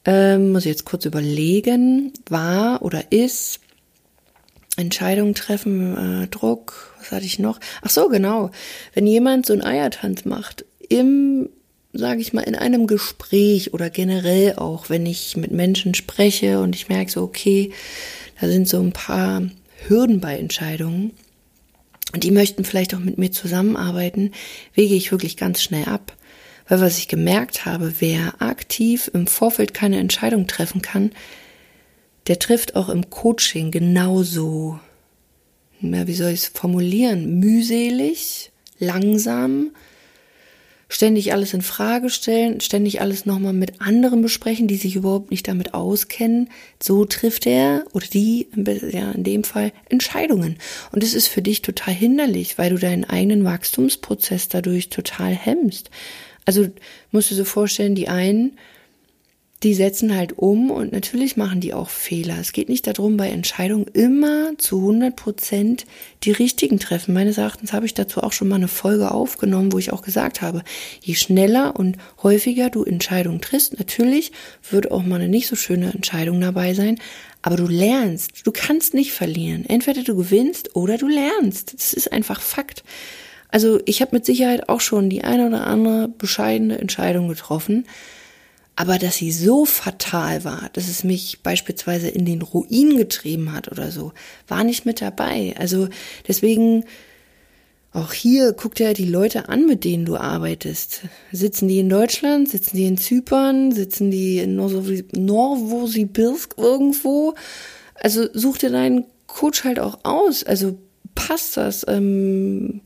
ähm, 0.04 0.52
muss 0.52 0.62
ich 0.62 0.70
jetzt 0.70 0.84
kurz 0.84 1.04
überlegen, 1.04 2.12
war 2.28 2.82
oder 2.82 3.10
ist 3.10 3.58
Entscheidungen 4.76 5.34
treffen, 5.34 6.22
äh, 6.22 6.28
Druck, 6.28 6.94
was 6.98 7.10
hatte 7.10 7.26
ich 7.26 7.40
noch? 7.40 7.58
Ach 7.82 7.90
so, 7.90 8.08
genau. 8.08 8.52
Wenn 8.94 9.06
jemand 9.06 9.46
so 9.46 9.52
einen 9.52 9.62
Eiertanz 9.62 10.24
macht, 10.24 10.64
im, 10.88 11.48
sage 11.92 12.20
ich 12.20 12.32
mal, 12.32 12.43
in 12.43 12.55
einem 12.55 12.86
Gespräch 12.86 13.74
oder 13.74 13.91
generell 13.91 14.55
auch, 14.56 14.91
wenn 14.91 15.06
ich 15.06 15.36
mit 15.36 15.50
Menschen 15.50 15.94
spreche 15.94 16.60
und 16.60 16.76
ich 16.76 16.88
merke 16.88 17.10
so, 17.10 17.22
okay, 17.22 17.72
da 18.40 18.48
sind 18.48 18.69
so 18.69 18.81
ein 18.81 18.93
paar 18.93 19.43
Hürden 19.86 20.20
bei 20.20 20.38
Entscheidungen 20.38 21.12
und 22.12 22.24
die 22.24 22.31
möchten 22.31 22.64
vielleicht 22.64 22.94
auch 22.94 23.00
mit 23.00 23.19
mir 23.19 23.31
zusammenarbeiten, 23.31 24.32
wege 24.74 24.94
ich 24.94 25.10
wirklich 25.10 25.36
ganz 25.36 25.62
schnell 25.62 25.84
ab. 25.84 26.16
Weil 26.69 26.81
was 26.81 26.98
ich 26.98 27.08
gemerkt 27.08 27.64
habe, 27.64 27.94
wer 28.00 28.40
aktiv 28.40 29.10
im 29.12 29.26
Vorfeld 29.26 29.74
keine 29.74 29.98
Entscheidung 29.98 30.46
treffen 30.46 30.82
kann, 30.82 31.12
der 32.26 32.38
trifft 32.38 32.74
auch 32.74 32.88
im 32.88 33.08
Coaching 33.10 33.70
genauso, 33.70 34.81
wie 35.81 36.14
soll 36.14 36.31
ich 36.31 36.40
es 36.40 36.48
formulieren, 36.48 37.38
mühselig, 37.38 38.50
langsam 38.78 39.70
ständig 40.88 41.32
alles 41.32 41.52
in 41.52 41.62
Frage 41.62 42.10
stellen, 42.10 42.60
ständig 42.60 43.00
alles 43.00 43.26
nochmal 43.26 43.52
mit 43.52 43.81
anderen 43.81 44.22
besprechen, 44.22 44.69
die 44.69 44.76
sich 44.76 44.96
überhaupt 44.96 45.31
nicht 45.31 45.48
damit 45.48 45.74
auskennen. 45.74 46.48
So 46.81 47.05
trifft 47.05 47.46
er 47.46 47.84
oder 47.93 48.06
die, 48.06 48.48
ja, 48.93 49.10
in 49.10 49.24
dem 49.24 49.44
Fall, 49.44 49.72
Entscheidungen. 49.88 50.58
Und 50.93 51.02
es 51.02 51.14
ist 51.14 51.26
für 51.26 51.43
dich 51.43 51.62
total 51.62 51.94
hinderlich, 51.94 52.58
weil 52.58 52.70
du 52.70 52.78
deinen 52.78 53.05
eigenen 53.05 53.44
Wachstumsprozess 53.44 54.48
dadurch 54.48 54.88
total 54.88 55.34
hemmst. 55.34 55.90
Also 56.44 56.69
musst 57.10 57.31
du 57.31 57.34
so 57.34 57.44
vorstellen, 57.44 57.96
die 57.96 58.08
einen 58.08 58.56
die 59.63 59.75
setzen 59.75 60.15
halt 60.15 60.36
um 60.36 60.70
und 60.70 60.93
natürlich 60.93 61.36
machen 61.36 61.60
die 61.60 61.72
auch 61.72 61.89
Fehler. 61.89 62.36
Es 62.39 62.53
geht 62.53 62.69
nicht 62.69 62.86
darum, 62.86 63.17
bei 63.17 63.31
Entscheidungen 63.31 63.86
immer 63.86 64.56
zu 64.58 64.79
100 64.79 65.17
Prozent 65.17 65.86
die 66.25 66.31
richtigen 66.31 66.79
treffen. 66.79 67.15
Meines 67.15 67.39
Erachtens 67.39 67.72
habe 67.72 67.86
ich 67.86 67.94
dazu 67.94 68.22
auch 68.22 68.32
schon 68.32 68.48
mal 68.48 68.56
eine 68.56 68.69
Folge 68.69 69.10
aufgenommen, 69.10 69.72
wo 69.72 69.79
ich 69.79 69.93
auch 69.93 70.03
gesagt 70.03 70.43
habe, 70.43 70.63
je 71.01 71.15
schneller 71.15 71.75
und 71.77 71.96
häufiger 72.22 72.69
du 72.69 72.84
Entscheidungen 72.84 73.41
triffst, 73.41 73.79
natürlich 73.79 74.32
wird 74.70 74.91
auch 74.91 75.03
mal 75.03 75.17
eine 75.17 75.29
nicht 75.29 75.46
so 75.46 75.56
schöne 75.56 75.93
Entscheidung 75.93 76.41
dabei 76.41 76.75
sein, 76.75 76.98
aber 77.41 77.56
du 77.56 77.67
lernst, 77.67 78.46
du 78.46 78.53
kannst 78.53 78.93
nicht 78.93 79.13
verlieren. 79.13 79.65
Entweder 79.67 80.03
du 80.03 80.17
gewinnst 80.17 80.77
oder 80.77 80.98
du 80.98 81.08
lernst. 81.08 81.75
Das 81.75 81.93
ist 81.94 82.13
einfach 82.13 82.41
Fakt. 82.41 82.84
Also 83.48 83.81
ich 83.86 84.03
habe 84.03 84.17
mit 84.17 84.27
Sicherheit 84.27 84.69
auch 84.69 84.81
schon 84.81 85.08
die 85.08 85.25
eine 85.25 85.46
oder 85.46 85.67
andere 85.67 86.08
bescheidene 86.08 86.79
Entscheidung 86.79 87.29
getroffen, 87.29 87.86
aber 88.76 88.98
dass 88.98 89.16
sie 89.16 89.32
so 89.32 89.64
fatal 89.64 90.44
war, 90.44 90.68
dass 90.74 90.88
es 90.88 91.02
mich 91.02 91.40
beispielsweise 91.42 92.08
in 92.08 92.26
den 92.26 92.42
Ruin 92.42 92.96
getrieben 92.96 93.52
hat 93.52 93.72
oder 93.72 93.90
so, 93.90 94.12
war 94.46 94.64
nicht 94.64 94.86
mit 94.86 95.00
dabei. 95.00 95.54
Also 95.58 95.88
deswegen, 96.28 96.84
Auch 97.96 98.12
hier 98.12 98.52
guck 98.52 98.74
dir 98.74 98.92
die 98.92 99.08
Leute 99.08 99.48
an, 99.48 99.64
mit 99.64 99.84
denen 99.84 100.04
du 100.04 100.18
arbeitest. 100.18 101.04
Sitzen 101.32 101.66
die 101.66 101.78
in 101.78 101.88
Deutschland? 101.88 102.46
Sitzen 102.46 102.76
die 102.76 102.84
in 102.84 102.98
Zypern? 102.98 103.72
Sitzen 103.72 104.10
die 104.10 104.36
in 104.36 104.54
Novosibirsk 104.54 106.56
irgendwo? 106.58 107.32
Also 107.94 108.26
such 108.34 108.58
dir 108.58 108.68
deinen 108.68 109.06
Coach 109.26 109.64
halt 109.64 109.78
auch 109.78 110.00
aus. 110.02 110.44
Also 110.44 110.76
passt 111.14 111.56
das? 111.56 111.86
Ähm, 111.88 112.82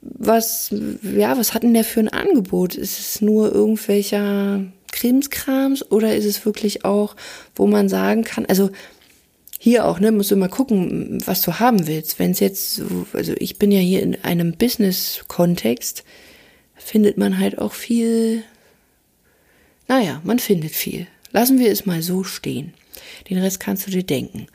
was, 0.00 0.74
ja, 1.02 1.36
was 1.36 1.52
hat 1.52 1.62
denn 1.62 1.74
der 1.74 1.84
für 1.84 2.00
ein 2.00 2.08
Angebot? 2.08 2.74
Ist 2.74 2.98
es 2.98 3.20
nur 3.20 3.54
irgendwelcher 3.54 4.64
Krimskrams 4.98 5.88
oder 5.92 6.16
ist 6.16 6.24
es 6.24 6.44
wirklich 6.44 6.84
auch, 6.84 7.14
wo 7.54 7.68
man 7.68 7.88
sagen 7.88 8.24
kann, 8.24 8.46
also 8.46 8.70
hier 9.60 9.86
auch, 9.86 10.00
ne, 10.00 10.10
musst 10.10 10.32
du 10.32 10.36
mal 10.36 10.48
gucken, 10.48 11.20
was 11.24 11.42
du 11.42 11.60
haben 11.60 11.86
willst. 11.86 12.18
Wenn 12.18 12.32
es 12.32 12.40
jetzt, 12.40 12.82
also 13.12 13.32
ich 13.38 13.58
bin 13.58 13.70
ja 13.70 13.78
hier 13.78 14.02
in 14.02 14.16
einem 14.24 14.52
Business-Kontext, 14.52 16.04
findet 16.74 17.16
man 17.16 17.38
halt 17.38 17.58
auch 17.58 17.72
viel, 17.72 18.42
naja, 19.86 20.20
man 20.24 20.40
findet 20.40 20.72
viel. 20.72 21.06
Lassen 21.30 21.60
wir 21.60 21.70
es 21.70 21.86
mal 21.86 22.02
so 22.02 22.24
stehen. 22.24 22.74
Den 23.30 23.38
Rest 23.38 23.60
kannst 23.60 23.86
du 23.86 23.90
dir 23.92 24.04
denken. 24.04 24.48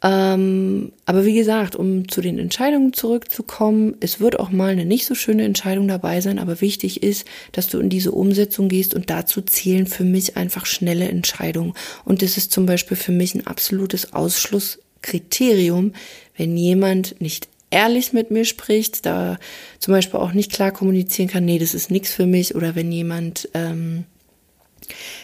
Ähm, 0.00 0.92
aber 1.06 1.24
wie 1.24 1.34
gesagt, 1.34 1.74
um 1.74 2.08
zu 2.08 2.20
den 2.20 2.38
Entscheidungen 2.38 2.92
zurückzukommen, 2.92 3.96
es 3.98 4.20
wird 4.20 4.38
auch 4.38 4.50
mal 4.50 4.70
eine 4.70 4.84
nicht 4.84 5.06
so 5.06 5.16
schöne 5.16 5.44
Entscheidung 5.44 5.88
dabei 5.88 6.20
sein, 6.20 6.38
aber 6.38 6.60
wichtig 6.60 7.02
ist, 7.02 7.26
dass 7.50 7.66
du 7.66 7.80
in 7.80 7.88
diese 7.88 8.12
Umsetzung 8.12 8.68
gehst 8.68 8.94
und 8.94 9.10
dazu 9.10 9.42
zählen 9.42 9.86
für 9.86 10.04
mich 10.04 10.36
einfach 10.36 10.66
schnelle 10.66 11.08
Entscheidungen. 11.08 11.72
Und 12.04 12.22
das 12.22 12.36
ist 12.36 12.52
zum 12.52 12.64
Beispiel 12.64 12.96
für 12.96 13.12
mich 13.12 13.34
ein 13.34 13.46
absolutes 13.46 14.12
Ausschlusskriterium, 14.12 15.94
wenn 16.36 16.56
jemand 16.56 17.20
nicht 17.20 17.48
ehrlich 17.70 18.12
mit 18.12 18.30
mir 18.30 18.44
spricht, 18.44 19.04
da 19.04 19.38
zum 19.80 19.92
Beispiel 19.92 20.20
auch 20.20 20.32
nicht 20.32 20.52
klar 20.52 20.70
kommunizieren 20.70 21.28
kann, 21.28 21.44
nee, 21.44 21.58
das 21.58 21.74
ist 21.74 21.90
nichts 21.90 22.12
für 22.12 22.26
mich, 22.26 22.54
oder 22.54 22.76
wenn 22.76 22.92
jemand 22.92 23.48
ähm, 23.52 24.04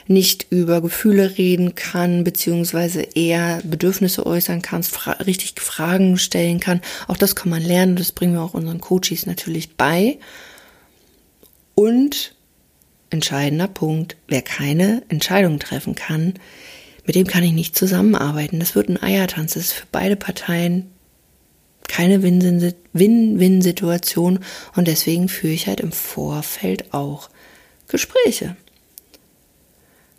nicht 0.07 0.47
über 0.51 0.81
Gefühle 0.81 1.39
reden 1.39 1.75
kann, 1.75 2.25
beziehungsweise 2.25 3.03
eher 3.03 3.61
Bedürfnisse 3.65 4.27
äußern 4.27 4.63
kannst, 4.63 4.91
fra 4.91 5.13
richtig 5.13 5.55
Fragen 5.61 6.19
stellen 6.19 6.61
kann. 6.61 6.81
Auch 7.09 7.17
das 7.17 7.37
kann 7.37 7.51
man 7.51 7.63
lernen, 7.63 7.97
das 7.97 8.13
bringen 8.13 8.35
wir 8.35 8.43
auch 8.43 8.55
unseren 8.55 8.81
Coaches 8.81 9.27
natürlich 9.27 9.77
bei. 9.77 10.19
Und 11.75 12.35
entscheidender 13.11 13.69
Punkt, 13.69 14.17
wer 14.29 14.43
keine 14.43 15.03
Entscheidung 15.09 15.59
treffen 15.59 15.95
kann, 15.95 16.35
mit 17.07 17.17
dem 17.17 17.27
kann 17.27 17.45
ich 17.45 17.53
nicht 17.53 17.77
zusammenarbeiten. 17.77 18.61
Das 18.61 18.75
wird 18.75 18.89
ein 18.89 19.03
Eiertanz. 19.03 19.55
Das 19.55 19.65
ist 19.65 19.73
für 19.73 19.87
beide 19.93 20.17
Parteien 20.17 20.91
keine 21.87 22.23
Win-Win-Situation 22.23 24.39
und 24.75 24.89
deswegen 24.89 25.29
führe 25.29 25.53
ich 25.53 25.67
halt 25.67 25.81
im 25.81 25.93
Vorfeld 25.93 26.95
auch 26.95 27.29
Gespräche. 27.89 28.57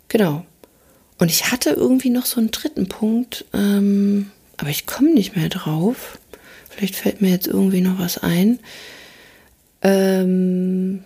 Genau. 0.08 0.44
Und 1.18 1.30
ich 1.30 1.50
hatte 1.50 1.70
irgendwie 1.70 2.10
noch 2.10 2.26
so 2.26 2.40
einen 2.40 2.50
dritten 2.50 2.88
Punkt, 2.88 3.46
ähm, 3.54 4.30
aber 4.56 4.70
ich 4.70 4.86
komme 4.86 5.12
nicht 5.12 5.36
mehr 5.36 5.48
drauf. 5.48 6.18
Vielleicht 6.68 6.96
fällt 6.96 7.22
mir 7.22 7.30
jetzt 7.30 7.46
irgendwie 7.46 7.80
noch 7.80 7.98
was 7.98 8.18
ein. 8.18 8.58
Ähm, 9.82 11.04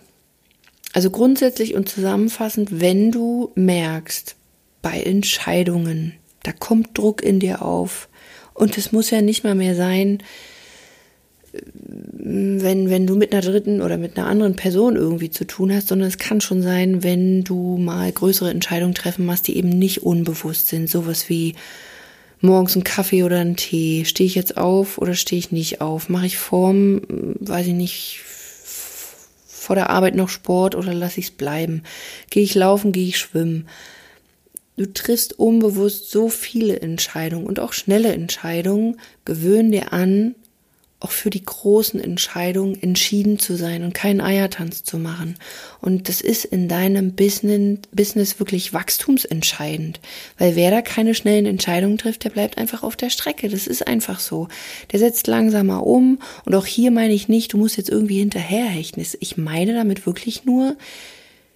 also 0.93 1.09
grundsätzlich 1.09 1.75
und 1.75 1.87
zusammenfassend, 1.87 2.81
wenn 2.81 3.11
du 3.11 3.51
merkst, 3.55 4.35
bei 4.81 5.01
Entscheidungen, 5.01 6.13
da 6.43 6.51
kommt 6.51 6.97
Druck 6.97 7.23
in 7.23 7.39
dir 7.39 7.61
auf. 7.61 8.09
Und 8.53 8.77
es 8.77 8.91
muss 8.91 9.09
ja 9.11 9.21
nicht 9.21 9.43
mal 9.43 9.55
mehr 9.55 9.75
sein, 9.75 10.21
wenn, 11.53 12.89
wenn 12.89 13.07
du 13.07 13.15
mit 13.15 13.33
einer 13.33 13.41
dritten 13.41 13.81
oder 13.81 13.97
mit 13.97 14.17
einer 14.17 14.27
anderen 14.27 14.55
Person 14.55 14.95
irgendwie 14.95 15.31
zu 15.31 15.45
tun 15.45 15.73
hast, 15.73 15.89
sondern 15.89 16.07
es 16.07 16.17
kann 16.17 16.39
schon 16.39 16.61
sein, 16.61 17.03
wenn 17.03 17.43
du 17.43 17.77
mal 17.77 18.11
größere 18.11 18.49
Entscheidungen 18.49 18.93
treffen 18.93 19.25
musst, 19.25 19.47
die 19.47 19.57
eben 19.57 19.69
nicht 19.69 20.03
unbewusst 20.03 20.69
sind. 20.69 20.89
Sowas 20.89 21.29
wie 21.29 21.55
morgens 22.39 22.75
einen 22.75 22.83
Kaffee 22.83 23.23
oder 23.23 23.39
einen 23.39 23.57
Tee. 23.57 24.05
Stehe 24.05 24.27
ich 24.27 24.35
jetzt 24.35 24.57
auf 24.57 24.97
oder 24.97 25.13
stehe 25.13 25.39
ich 25.39 25.51
nicht 25.51 25.81
auf? 25.81 26.09
Mache 26.09 26.25
ich 26.27 26.37
vorm, 26.37 27.01
weiß 27.39 27.67
ich 27.67 27.73
nicht, 27.73 28.19
vor 29.45 29.75
der 29.75 29.89
Arbeit 29.89 30.15
noch 30.15 30.29
Sport 30.29 30.75
oder 30.75 30.93
lasse 30.93 31.19
ich 31.19 31.27
es 31.27 31.31
bleiben? 31.31 31.83
Gehe 32.29 32.43
ich 32.43 32.55
laufen, 32.55 32.91
gehe 32.91 33.07
ich 33.07 33.17
schwimmen? 33.17 33.67
Du 34.77 34.91
triffst 34.91 35.37
unbewusst 35.37 36.09
so 36.09 36.29
viele 36.29 36.79
Entscheidungen 36.79 37.45
und 37.45 37.59
auch 37.59 37.73
schnelle 37.73 38.13
Entscheidungen. 38.13 38.99
Gewöhn 39.25 39.71
dir 39.71 39.93
an, 39.93 40.33
auch 41.01 41.11
für 41.11 41.31
die 41.31 41.43
großen 41.43 41.99
Entscheidungen 41.99 42.81
entschieden 42.81 43.39
zu 43.39 43.57
sein 43.57 43.83
und 43.83 43.93
keinen 43.93 44.21
Eiertanz 44.21 44.83
zu 44.83 44.99
machen. 44.99 45.35
Und 45.81 46.07
das 46.07 46.21
ist 46.21 46.45
in 46.45 46.67
deinem 46.67 47.13
Business, 47.13 48.39
wirklich 48.39 48.71
wachstumsentscheidend. 48.71 49.99
Weil 50.37 50.55
wer 50.55 50.69
da 50.69 50.81
keine 50.81 51.15
schnellen 51.15 51.47
Entscheidungen 51.47 51.97
trifft, 51.97 52.23
der 52.23 52.29
bleibt 52.29 52.59
einfach 52.59 52.83
auf 52.83 52.95
der 52.95 53.09
Strecke. 53.09 53.49
Das 53.49 53.65
ist 53.65 53.87
einfach 53.87 54.19
so. 54.19 54.47
Der 54.91 54.99
setzt 54.99 55.25
langsamer 55.25 55.85
um. 55.87 56.19
Und 56.45 56.53
auch 56.53 56.67
hier 56.67 56.91
meine 56.91 57.13
ich 57.13 57.27
nicht, 57.27 57.51
du 57.53 57.57
musst 57.57 57.77
jetzt 57.77 57.89
irgendwie 57.89 58.19
hinterherhechten. 58.19 59.03
Ich 59.19 59.37
meine 59.37 59.73
damit 59.73 60.05
wirklich 60.05 60.45
nur, 60.45 60.77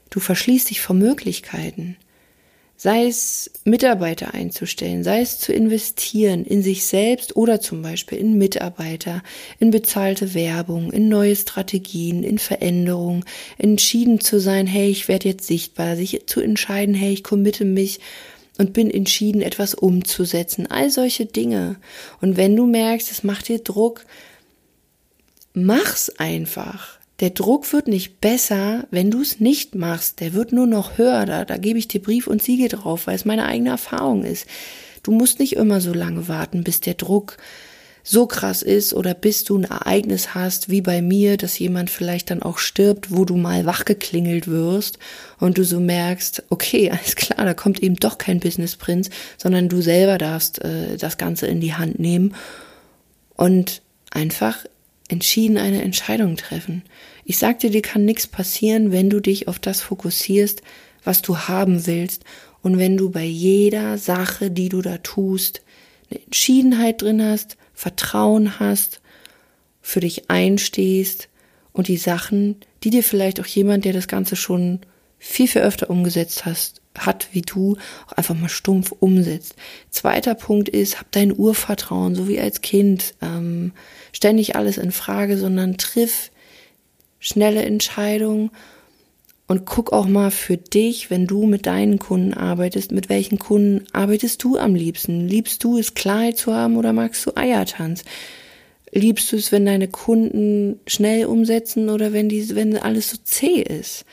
du 0.10 0.20
verschließt 0.20 0.72
dich 0.72 0.82
vor 0.82 0.96
Möglichkeiten 0.96 1.98
sei 2.78 3.08
es 3.08 3.52
Mitarbeiter 3.64 4.34
einzustellen, 4.34 5.04
sei 5.04 5.22
es 5.22 5.40
zu 5.40 5.54
investieren 5.54 6.44
in 6.44 6.62
sich 6.62 6.86
selbst 6.86 7.36
oder 7.36 7.62
zum 7.62 7.82
Beispiel 7.82 8.18
in 8.18 8.38
Mitarbeiter, 8.38 9.24
in 9.60 9.72
bezahlte 9.72 10.34
Werbung, 10.34 10.92
in 10.92 11.08
neue 11.08 11.36
Strategien, 11.36 12.24
in 12.24 12.38
Veränderung, 12.38 13.24
entschieden 13.58 14.20
zu 14.20 14.40
sein, 14.40 14.68
hey, 14.68 14.90
ich 14.90 15.08
werde 15.08 15.30
jetzt 15.30 15.48
sichtbar, 15.48 15.96
sich 15.96 16.28
zu 16.28 16.42
entscheiden, 16.42 16.96
hey, 16.96 17.14
ich 17.14 17.24
committe 17.24 17.66
mich 17.66 18.00
und 18.58 18.74
bin 18.74 18.90
entschieden, 18.90 19.42
etwas 19.42 19.74
umzusetzen, 19.74 20.68
all 20.70 20.90
solche 20.90 21.26
Dinge. 21.26 21.78
Und 22.22 22.38
wenn 22.38 22.56
du 22.56 22.66
merkst, 22.66 23.12
es 23.12 23.24
macht 23.24 23.48
dir 23.48 23.60
Druck, 23.60 24.06
mach's 25.54 26.10
einfach. 26.18 27.00
Der 27.22 27.30
Druck 27.30 27.72
wird 27.72 27.88
nicht 27.88 28.20
besser, 28.20 28.88
wenn 28.92 29.10
du 29.10 29.22
es 29.22 29.40
nicht 29.40 29.74
machst. 29.74 30.20
Der 30.20 30.34
wird 30.34 30.52
nur 30.52 30.68
noch 30.68 30.98
höher. 30.98 31.26
Da, 31.26 31.46
da 31.46 31.58
gebe 31.58 31.80
ich 31.80 31.88
dir 31.88 32.02
Brief 32.02 32.28
und 32.28 32.44
Siegel 32.44 32.68
drauf, 32.68 33.08
weil 33.08 33.16
es 33.16 33.26
meine 33.26 33.46
eigene 33.46 33.70
Erfahrung 33.70 34.26
ist. 34.26 34.48
Du 35.02 35.12
musst 35.12 35.40
nicht 35.40 35.56
immer 35.56 35.80
so 35.82 35.94
lange 35.94 36.28
warten, 36.28 36.64
bis 36.64 36.82
der 36.82 36.96
Druck 36.96 37.38
so 38.08 38.28
krass 38.28 38.62
ist 38.62 38.94
oder 38.94 39.16
bis 39.16 39.44
du 39.46 39.58
ein 39.58 39.64
Ereignis 39.64 40.36
hast, 40.36 40.70
wie 40.70 40.82
bei 40.82 41.02
mir, 41.02 41.38
dass 41.38 41.58
jemand 41.58 41.90
vielleicht 41.90 42.30
dann 42.30 42.44
auch 42.44 42.60
stirbt, 42.60 43.12
wo 43.12 43.26
du 43.26 43.36
mal 43.36 43.66
wachgeklingelt 43.66 44.48
wirst 44.48 45.00
und 45.40 45.58
du 45.58 45.64
so 45.64 45.80
merkst, 45.80 46.44
okay, 46.50 46.92
alles 46.92 47.16
klar, 47.16 47.44
da 47.44 47.54
kommt 47.56 47.82
eben 47.82 47.96
doch 47.96 48.20
kein 48.20 48.40
Business 48.40 48.76
Prinz, 48.76 49.10
sondern 49.38 49.70
du 49.70 49.82
selber 49.82 50.20
darfst 50.20 50.64
äh, 50.64 50.98
das 50.98 51.18
Ganze 51.18 51.48
in 51.48 51.60
die 51.60 51.74
Hand 51.74 51.98
nehmen 51.98 52.36
und 53.36 53.82
einfach 54.12 54.66
entschieden 55.08 55.58
eine 55.58 55.82
Entscheidung 55.82 56.36
treffen. 56.36 56.84
Ich 57.24 57.38
sagte, 57.38 57.70
dir 57.70 57.82
kann 57.82 58.06
nichts 58.06 58.28
passieren, 58.28 58.92
wenn 58.92 59.10
du 59.10 59.20
dich 59.20 59.48
auf 59.48 59.60
das 59.60 59.82
fokussierst, 59.82 60.62
was 61.04 61.22
du 61.22 61.38
haben 61.38 61.86
willst 61.86 62.24
und 62.62 62.78
wenn 62.80 62.98
du 62.98 63.12
bei 63.12 63.24
jeder 63.24 63.98
Sache, 63.98 64.50
die 64.50 64.70
du 64.70 64.82
da 64.82 64.98
tust, 64.98 65.62
eine 66.10 66.24
Entschiedenheit 66.24 67.02
drin 67.02 67.24
hast, 67.24 67.58
Vertrauen 67.74 68.60
hast, 68.60 69.02
für 69.82 70.00
dich 70.00 70.30
einstehst 70.30 71.30
und 71.74 71.88
die 71.88 71.98
Sachen, 71.98 72.58
die 72.84 72.90
dir 72.90 73.04
vielleicht 73.04 73.40
auch 73.40 73.46
jemand, 73.46 73.86
der 73.86 73.94
das 73.94 74.08
Ganze 74.08 74.36
schon 74.36 74.80
viel, 75.20 75.48
viel 75.48 75.62
öfter 75.62 75.90
umgesetzt 75.90 76.46
hast, 76.46 76.82
hat 77.00 77.30
wie 77.32 77.42
du, 77.42 77.78
auch 78.08 78.14
einfach 78.14 78.36
mal 78.36 78.50
stumpf 78.50 78.92
umsetzt. 78.92 79.56
Zweiter 79.90 80.36
Punkt 80.36 80.70
ist, 80.70 81.00
hab 81.00 81.12
dein 81.12 81.38
Urvertrauen, 81.38 82.16
so 82.16 82.28
wie 82.28 82.40
als 82.40 82.62
Kind. 82.62 83.16
Ähm, 83.22 83.74
ständig 84.12 84.56
alles 84.56 84.78
in 84.78 84.92
Frage, 84.92 85.38
sondern 85.38 85.78
triff 85.78 86.32
schnelle 87.20 87.64
Entscheidungen 87.64 88.52
und 89.48 89.66
guck 89.66 89.94
auch 89.94 90.08
mal 90.08 90.32
für 90.32 90.58
dich, 90.58 91.12
wenn 91.12 91.28
du 91.28 91.46
mit 91.46 91.68
deinen 91.68 92.00
Kunden 92.00 92.34
arbeitest, 92.34 92.92
mit 92.92 93.10
welchen 93.10 93.38
Kunden 93.38 93.86
arbeitest 93.94 94.44
du 94.44 94.58
am 94.58 94.74
liebsten? 94.74 95.28
Liebst 95.28 95.64
du 95.64 95.78
es, 95.78 95.94
Klarheit 95.94 96.38
zu 96.38 96.54
haben 96.54 96.78
oder 96.78 96.94
magst 96.94 97.26
du 97.26 97.36
Eiertanz? 97.36 98.04
Liebst 98.92 99.32
du 99.32 99.36
es, 99.36 99.52
wenn 99.52 99.66
deine 99.66 99.88
Kunden 99.88 100.80
schnell 100.88 101.26
umsetzen 101.26 101.90
oder 101.90 102.12
wenn 102.14 102.30
die, 102.30 102.56
wenn 102.56 102.78
alles 102.78 103.12
so 103.12 103.18
zäh 103.24 103.62
ist? 103.62 104.06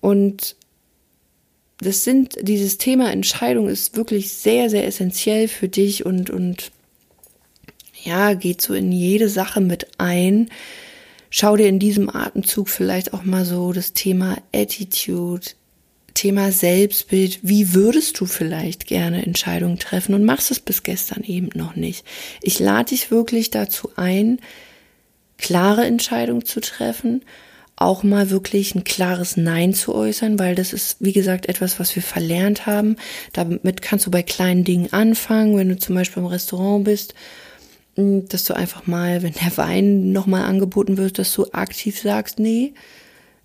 Und 0.00 0.56
das 1.84 2.04
sind, 2.04 2.36
dieses 2.42 2.78
Thema 2.78 3.12
Entscheidung 3.12 3.68
ist 3.68 3.96
wirklich 3.96 4.32
sehr, 4.32 4.70
sehr 4.70 4.86
essentiell 4.86 5.48
für 5.48 5.68
dich 5.68 6.04
und, 6.04 6.30
und 6.30 6.72
ja, 8.02 8.34
geht 8.34 8.60
so 8.60 8.74
in 8.74 8.92
jede 8.92 9.28
Sache 9.28 9.60
mit 9.60 9.86
ein. 9.98 10.50
Schau 11.30 11.56
dir 11.56 11.68
in 11.68 11.78
diesem 11.78 12.14
Atemzug 12.14 12.68
vielleicht 12.68 13.12
auch 13.12 13.24
mal 13.24 13.44
so 13.44 13.72
das 13.72 13.92
Thema 13.92 14.36
Attitude, 14.54 15.46
Thema 16.14 16.52
Selbstbild. 16.52 17.40
Wie 17.42 17.74
würdest 17.74 18.20
du 18.20 18.26
vielleicht 18.26 18.86
gerne 18.86 19.24
Entscheidungen 19.24 19.78
treffen 19.78 20.14
und 20.14 20.24
machst 20.24 20.50
es 20.50 20.60
bis 20.60 20.82
gestern 20.82 21.24
eben 21.24 21.48
noch 21.54 21.74
nicht? 21.74 22.04
Ich 22.40 22.60
lade 22.60 22.90
dich 22.90 23.10
wirklich 23.10 23.50
dazu 23.50 23.90
ein, 23.96 24.38
klare 25.38 25.84
Entscheidung 25.84 26.44
zu 26.44 26.60
treffen, 26.60 27.22
auch 27.76 28.02
mal 28.02 28.30
wirklich 28.30 28.74
ein 28.74 28.84
klares 28.84 29.36
Nein 29.36 29.74
zu 29.74 29.94
äußern, 29.94 30.38
weil 30.38 30.54
das 30.54 30.72
ist, 30.72 30.98
wie 31.00 31.12
gesagt, 31.12 31.46
etwas, 31.46 31.80
was 31.80 31.94
wir 31.96 32.02
verlernt 32.02 32.66
haben. 32.66 32.96
Damit 33.32 33.82
kannst 33.82 34.06
du 34.06 34.10
bei 34.10 34.22
kleinen 34.22 34.64
Dingen 34.64 34.92
anfangen, 34.92 35.56
wenn 35.56 35.68
du 35.68 35.76
zum 35.76 35.94
Beispiel 35.94 36.22
im 36.22 36.28
Restaurant 36.28 36.84
bist, 36.84 37.14
hm, 37.96 38.28
dass 38.28 38.44
du 38.44 38.54
einfach 38.54 38.86
mal, 38.86 39.22
wenn 39.22 39.32
der 39.32 39.56
Wein 39.56 40.12
nochmal 40.12 40.44
angeboten 40.44 40.96
wird, 40.96 41.18
dass 41.18 41.34
du 41.34 41.46
aktiv 41.52 41.98
sagst, 41.98 42.38
nee, 42.38 42.74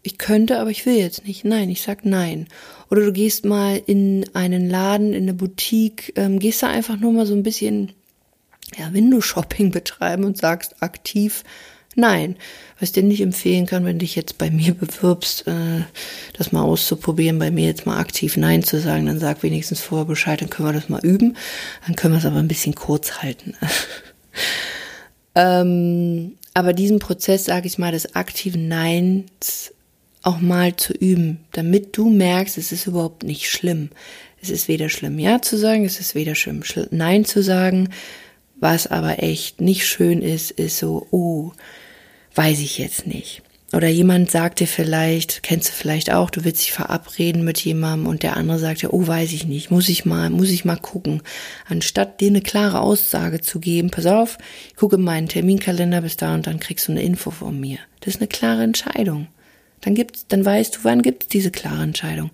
ich 0.02 0.18
könnte, 0.18 0.60
aber 0.60 0.70
ich 0.70 0.86
will 0.86 0.96
jetzt 0.96 1.26
nicht. 1.26 1.44
Nein, 1.44 1.70
ich 1.70 1.82
sag 1.82 2.06
nein. 2.06 2.48
Oder 2.90 3.06
du 3.06 3.12
gehst 3.12 3.46
mal 3.46 3.82
in 3.86 4.26
einen 4.34 4.70
Laden, 4.70 5.14
in 5.14 5.24
eine 5.24 5.34
Boutique, 5.34 6.14
ähm, 6.16 6.40
gehst 6.40 6.64
da 6.64 6.68
einfach 6.68 6.98
nur 7.00 7.12
mal 7.12 7.26
so 7.26 7.34
ein 7.34 7.44
bisschen 7.44 7.92
ja, 8.78 8.94
Window-Shopping 8.94 9.72
betreiben 9.72 10.24
und 10.24 10.38
sagst 10.38 10.82
aktiv 10.82 11.44
nein. 12.00 12.36
Was 12.80 12.90
ich 12.90 12.94
dir 12.94 13.04
nicht 13.04 13.22
empfehlen 13.22 13.66
kann, 13.66 13.84
wenn 13.84 14.00
du 14.00 14.06
dich 14.06 14.16
jetzt 14.16 14.38
bei 14.38 14.50
mir 14.50 14.74
bewirbst, 14.74 15.48
äh, 15.48 15.84
das 16.34 16.52
mal 16.52 16.62
auszuprobieren, 16.62 17.40
bei 17.40 17.52
mir 17.52 17.66
jetzt 17.66 17.86
mal 17.86 18.00
aktiv 18.00 18.38
nein 18.38 18.64
zu 18.64 18.80
sagen, 18.80 19.06
dann 19.06 19.20
sag 19.20 19.44
wenigstens 19.44 19.82
vorher 19.82 20.06
Bescheid, 20.06 20.42
dann 20.42 20.50
können 20.50 20.70
wir 20.70 20.74
das 20.74 20.90
mal 20.90 21.04
üben. 21.04 21.36
Dann 21.86 21.96
können 21.96 22.14
wir 22.14 22.20
es 22.20 22.26
aber 22.26 22.38
ein 22.38 22.48
bisschen 22.48 22.76
kurz 22.76 23.22
halten. 23.22 23.56
ähm, 25.36 26.34
aber 26.54 26.74
diesen 26.74 27.00
Prozess, 27.00 27.46
sage 27.46 27.68
ich 27.68 27.78
mal, 27.78 27.92
des 27.92 28.16
aktiven 28.16 28.68
Neins 28.68 29.74
auch 30.22 30.40
mal 30.40 30.76
zu 30.76 30.94
üben, 30.94 31.40
damit 31.52 31.98
du 31.98 32.10
merkst, 32.10 32.58
es 32.58 32.72
ist 32.72 32.88
überhaupt 32.88 33.24
nicht 33.24 33.50
schlimm. 33.50 33.90
Es 34.42 34.50
ist 34.50 34.68
weder 34.68 34.90
schlimm, 34.90 35.20
Ja 35.20 35.42
zu 35.42 35.58
sagen, 35.58 35.86
es 35.86 36.00
ist 36.00 36.16
weder 36.16 36.36
schlimm, 36.36 36.64
Nein 36.92 37.26
zu 37.26 37.44
sagen. 37.44 37.90
Was 38.62 38.88
aber 38.88 39.24
echt 39.24 39.62
nicht 39.62 39.86
schön 39.86 40.22
ist, 40.22 40.52
ist 40.52 40.80
so, 40.80 41.08
oh, 41.12 41.52
weiß 42.40 42.62
ich 42.62 42.78
jetzt 42.78 43.06
nicht. 43.06 43.42
Oder 43.74 43.90
jemand 43.90 44.32
sagt 44.32 44.62
dir 44.62 44.68
vielleicht, 44.68 45.44
kennst 45.44 45.68
du 45.68 45.74
vielleicht 45.74 46.14
auch, 46.14 46.30
du 46.30 46.46
willst 46.46 46.62
dich 46.62 46.72
verabreden 46.72 47.44
mit 47.44 47.60
jemandem 47.60 48.08
und 48.08 48.24
der 48.24 48.38
andere 48.38 48.58
sagt 48.58 48.82
dir, 48.82 48.94
oh, 48.94 49.06
weiß 49.06 49.34
ich 49.34 49.46
nicht, 49.46 49.72
muss 49.72 49.90
ich 49.90 50.06
mal, 50.06 50.30
muss 50.30 50.50
ich 50.50 50.64
mal 50.64 50.78
gucken. 50.78 51.22
Anstatt 51.68 52.22
dir 52.22 52.30
eine 52.30 52.40
klare 52.40 52.80
Aussage 52.80 53.42
zu 53.42 53.60
geben, 53.60 53.92
pass 53.92 54.06
auf, 54.06 54.38
ich 54.70 54.78
gucke 54.78 54.98
meinen 54.98 55.28
Terminkalender 55.28 56.00
bis 56.00 56.16
da 56.16 56.34
und 56.34 56.48
dann 56.48 56.62
kriegst 56.62 56.88
du 56.88 56.94
eine 56.94 57.04
Info 57.04 57.30
von 57.30 57.60
mir. 57.60 57.80
Das 58.00 58.16
ist 58.16 58.22
eine 58.22 58.30
klare 58.30 58.64
Entscheidung. 58.64 59.28
Dann 59.82 59.94
gibt's, 59.94 60.26
dann 60.30 60.46
weißt 60.46 60.78
du, 60.78 60.80
wann 60.84 61.02
gibt's 61.02 61.28
diese 61.28 61.52
klare 61.52 61.84
Entscheidung. 61.84 62.32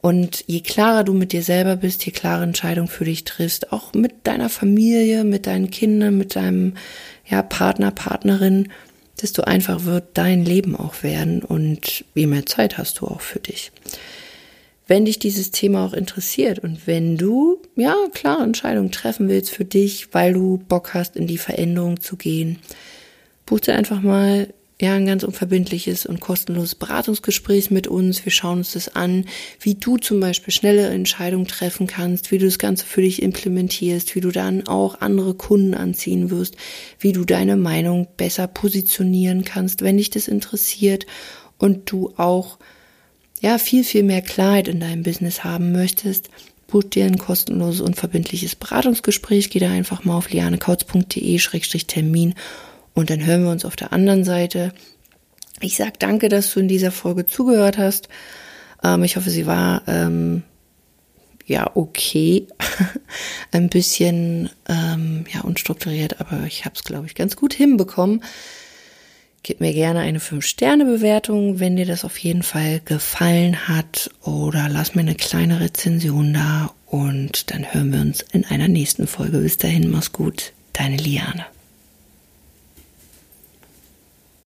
Und 0.00 0.44
je 0.46 0.60
klarer 0.60 1.02
du 1.02 1.14
mit 1.14 1.32
dir 1.32 1.42
selber 1.42 1.76
bist, 1.76 2.04
je 2.04 2.12
klare 2.12 2.44
Entscheidungen 2.44 2.88
für 2.88 3.06
dich 3.06 3.24
triffst, 3.24 3.72
auch 3.72 3.94
mit 3.94 4.12
deiner 4.24 4.50
Familie, 4.50 5.24
mit 5.24 5.46
deinen 5.46 5.70
Kindern, 5.70 6.18
mit 6.18 6.36
deinem 6.36 6.74
ja, 7.26 7.42
Partner, 7.42 7.90
Partnerin, 7.90 8.68
desto 9.20 9.42
einfach 9.42 9.84
wird 9.84 10.04
dein 10.14 10.44
Leben 10.44 10.76
auch 10.76 11.02
werden 11.02 11.42
und 11.42 12.04
je 12.14 12.26
mehr 12.26 12.46
Zeit 12.46 12.78
hast 12.78 13.00
du 13.00 13.06
auch 13.06 13.20
für 13.20 13.40
dich. 13.40 13.72
Wenn 14.86 15.06
dich 15.06 15.18
dieses 15.18 15.50
Thema 15.50 15.86
auch 15.86 15.94
interessiert 15.94 16.58
und 16.58 16.86
wenn 16.86 17.16
du, 17.16 17.58
ja, 17.74 17.94
klare 18.12 18.42
Entscheidungen 18.42 18.92
treffen 18.92 19.28
willst 19.28 19.50
für 19.50 19.64
dich, 19.64 20.12
weil 20.12 20.34
du 20.34 20.58
Bock 20.68 20.92
hast, 20.92 21.16
in 21.16 21.26
die 21.26 21.38
Veränderung 21.38 22.00
zu 22.00 22.16
gehen, 22.16 22.58
buch 23.46 23.60
dir 23.60 23.76
einfach 23.76 24.02
mal 24.02 24.48
ja, 24.84 24.94
ein 24.94 25.06
ganz 25.06 25.24
unverbindliches 25.24 26.04
und 26.04 26.20
kostenloses 26.20 26.74
Beratungsgespräch 26.74 27.70
mit 27.70 27.88
uns. 27.88 28.22
Wir 28.24 28.32
schauen 28.32 28.58
uns 28.58 28.74
das 28.74 28.94
an, 28.94 29.24
wie 29.58 29.74
du 29.74 29.96
zum 29.96 30.20
Beispiel 30.20 30.52
schnelle 30.52 30.88
Entscheidungen 30.88 31.46
treffen 31.46 31.86
kannst, 31.86 32.30
wie 32.30 32.38
du 32.38 32.44
das 32.44 32.58
Ganze 32.58 32.84
für 32.84 33.00
dich 33.00 33.22
implementierst, 33.22 34.14
wie 34.14 34.20
du 34.20 34.30
dann 34.30 34.66
auch 34.66 35.00
andere 35.00 35.32
Kunden 35.34 35.72
anziehen 35.74 36.30
wirst, 36.30 36.56
wie 36.98 37.12
du 37.12 37.24
deine 37.24 37.56
Meinung 37.56 38.08
besser 38.18 38.46
positionieren 38.46 39.44
kannst, 39.44 39.80
wenn 39.80 39.96
dich 39.96 40.10
das 40.10 40.28
interessiert 40.28 41.06
und 41.56 41.90
du 41.90 42.12
auch, 42.18 42.58
ja, 43.40 43.56
viel, 43.56 43.84
viel 43.84 44.02
mehr 44.02 44.20
Klarheit 44.20 44.68
in 44.68 44.80
deinem 44.80 45.02
Business 45.02 45.44
haben 45.44 45.72
möchtest. 45.72 46.28
Buch 46.66 46.84
dir 46.84 47.06
ein 47.06 47.16
kostenloses 47.16 47.80
und 47.80 47.96
verbindliches 47.96 48.54
Beratungsgespräch. 48.54 49.48
Geh 49.48 49.60
da 49.60 49.70
einfach 49.70 50.04
mal 50.04 50.18
auf 50.18 50.30
lianekautz.de-termin 50.30 52.34
und 52.94 53.10
dann 53.10 53.24
hören 53.24 53.44
wir 53.44 53.50
uns 53.50 53.64
auf 53.64 53.76
der 53.76 53.92
anderen 53.92 54.24
Seite. 54.24 54.72
Ich 55.60 55.76
sag 55.76 55.98
danke, 55.98 56.28
dass 56.28 56.52
du 56.52 56.60
in 56.60 56.68
dieser 56.68 56.92
Folge 56.92 57.26
zugehört 57.26 57.78
hast. 57.78 58.08
Ähm, 58.82 59.02
ich 59.04 59.16
hoffe, 59.16 59.30
sie 59.30 59.46
war 59.46 59.82
ähm, 59.86 60.42
ja 61.46 61.70
okay, 61.74 62.46
ein 63.52 63.68
bisschen 63.68 64.50
ähm, 64.68 65.24
ja 65.32 65.42
unstrukturiert, 65.42 66.20
aber 66.20 66.44
ich 66.46 66.64
habe 66.64 66.74
es 66.74 66.84
glaube 66.84 67.06
ich 67.06 67.14
ganz 67.14 67.36
gut 67.36 67.52
hinbekommen. 67.52 68.22
Gib 69.42 69.60
mir 69.60 69.74
gerne 69.74 70.00
eine 70.00 70.20
5-Sterne-Bewertung, 70.20 71.60
wenn 71.60 71.76
dir 71.76 71.84
das 71.84 72.06
auf 72.06 72.16
jeden 72.16 72.42
Fall 72.42 72.80
gefallen 72.82 73.68
hat. 73.68 74.10
Oder 74.22 74.70
lass 74.70 74.94
mir 74.94 75.02
eine 75.02 75.16
kleine 75.16 75.60
Rezension 75.60 76.32
da. 76.32 76.72
Und 76.86 77.50
dann 77.50 77.74
hören 77.74 77.92
wir 77.92 78.00
uns 78.00 78.24
in 78.32 78.46
einer 78.46 78.68
nächsten 78.68 79.06
Folge. 79.06 79.40
Bis 79.40 79.58
dahin, 79.58 79.90
mach's 79.90 80.12
gut. 80.12 80.54
Deine 80.72 80.96
Liane. 80.96 81.44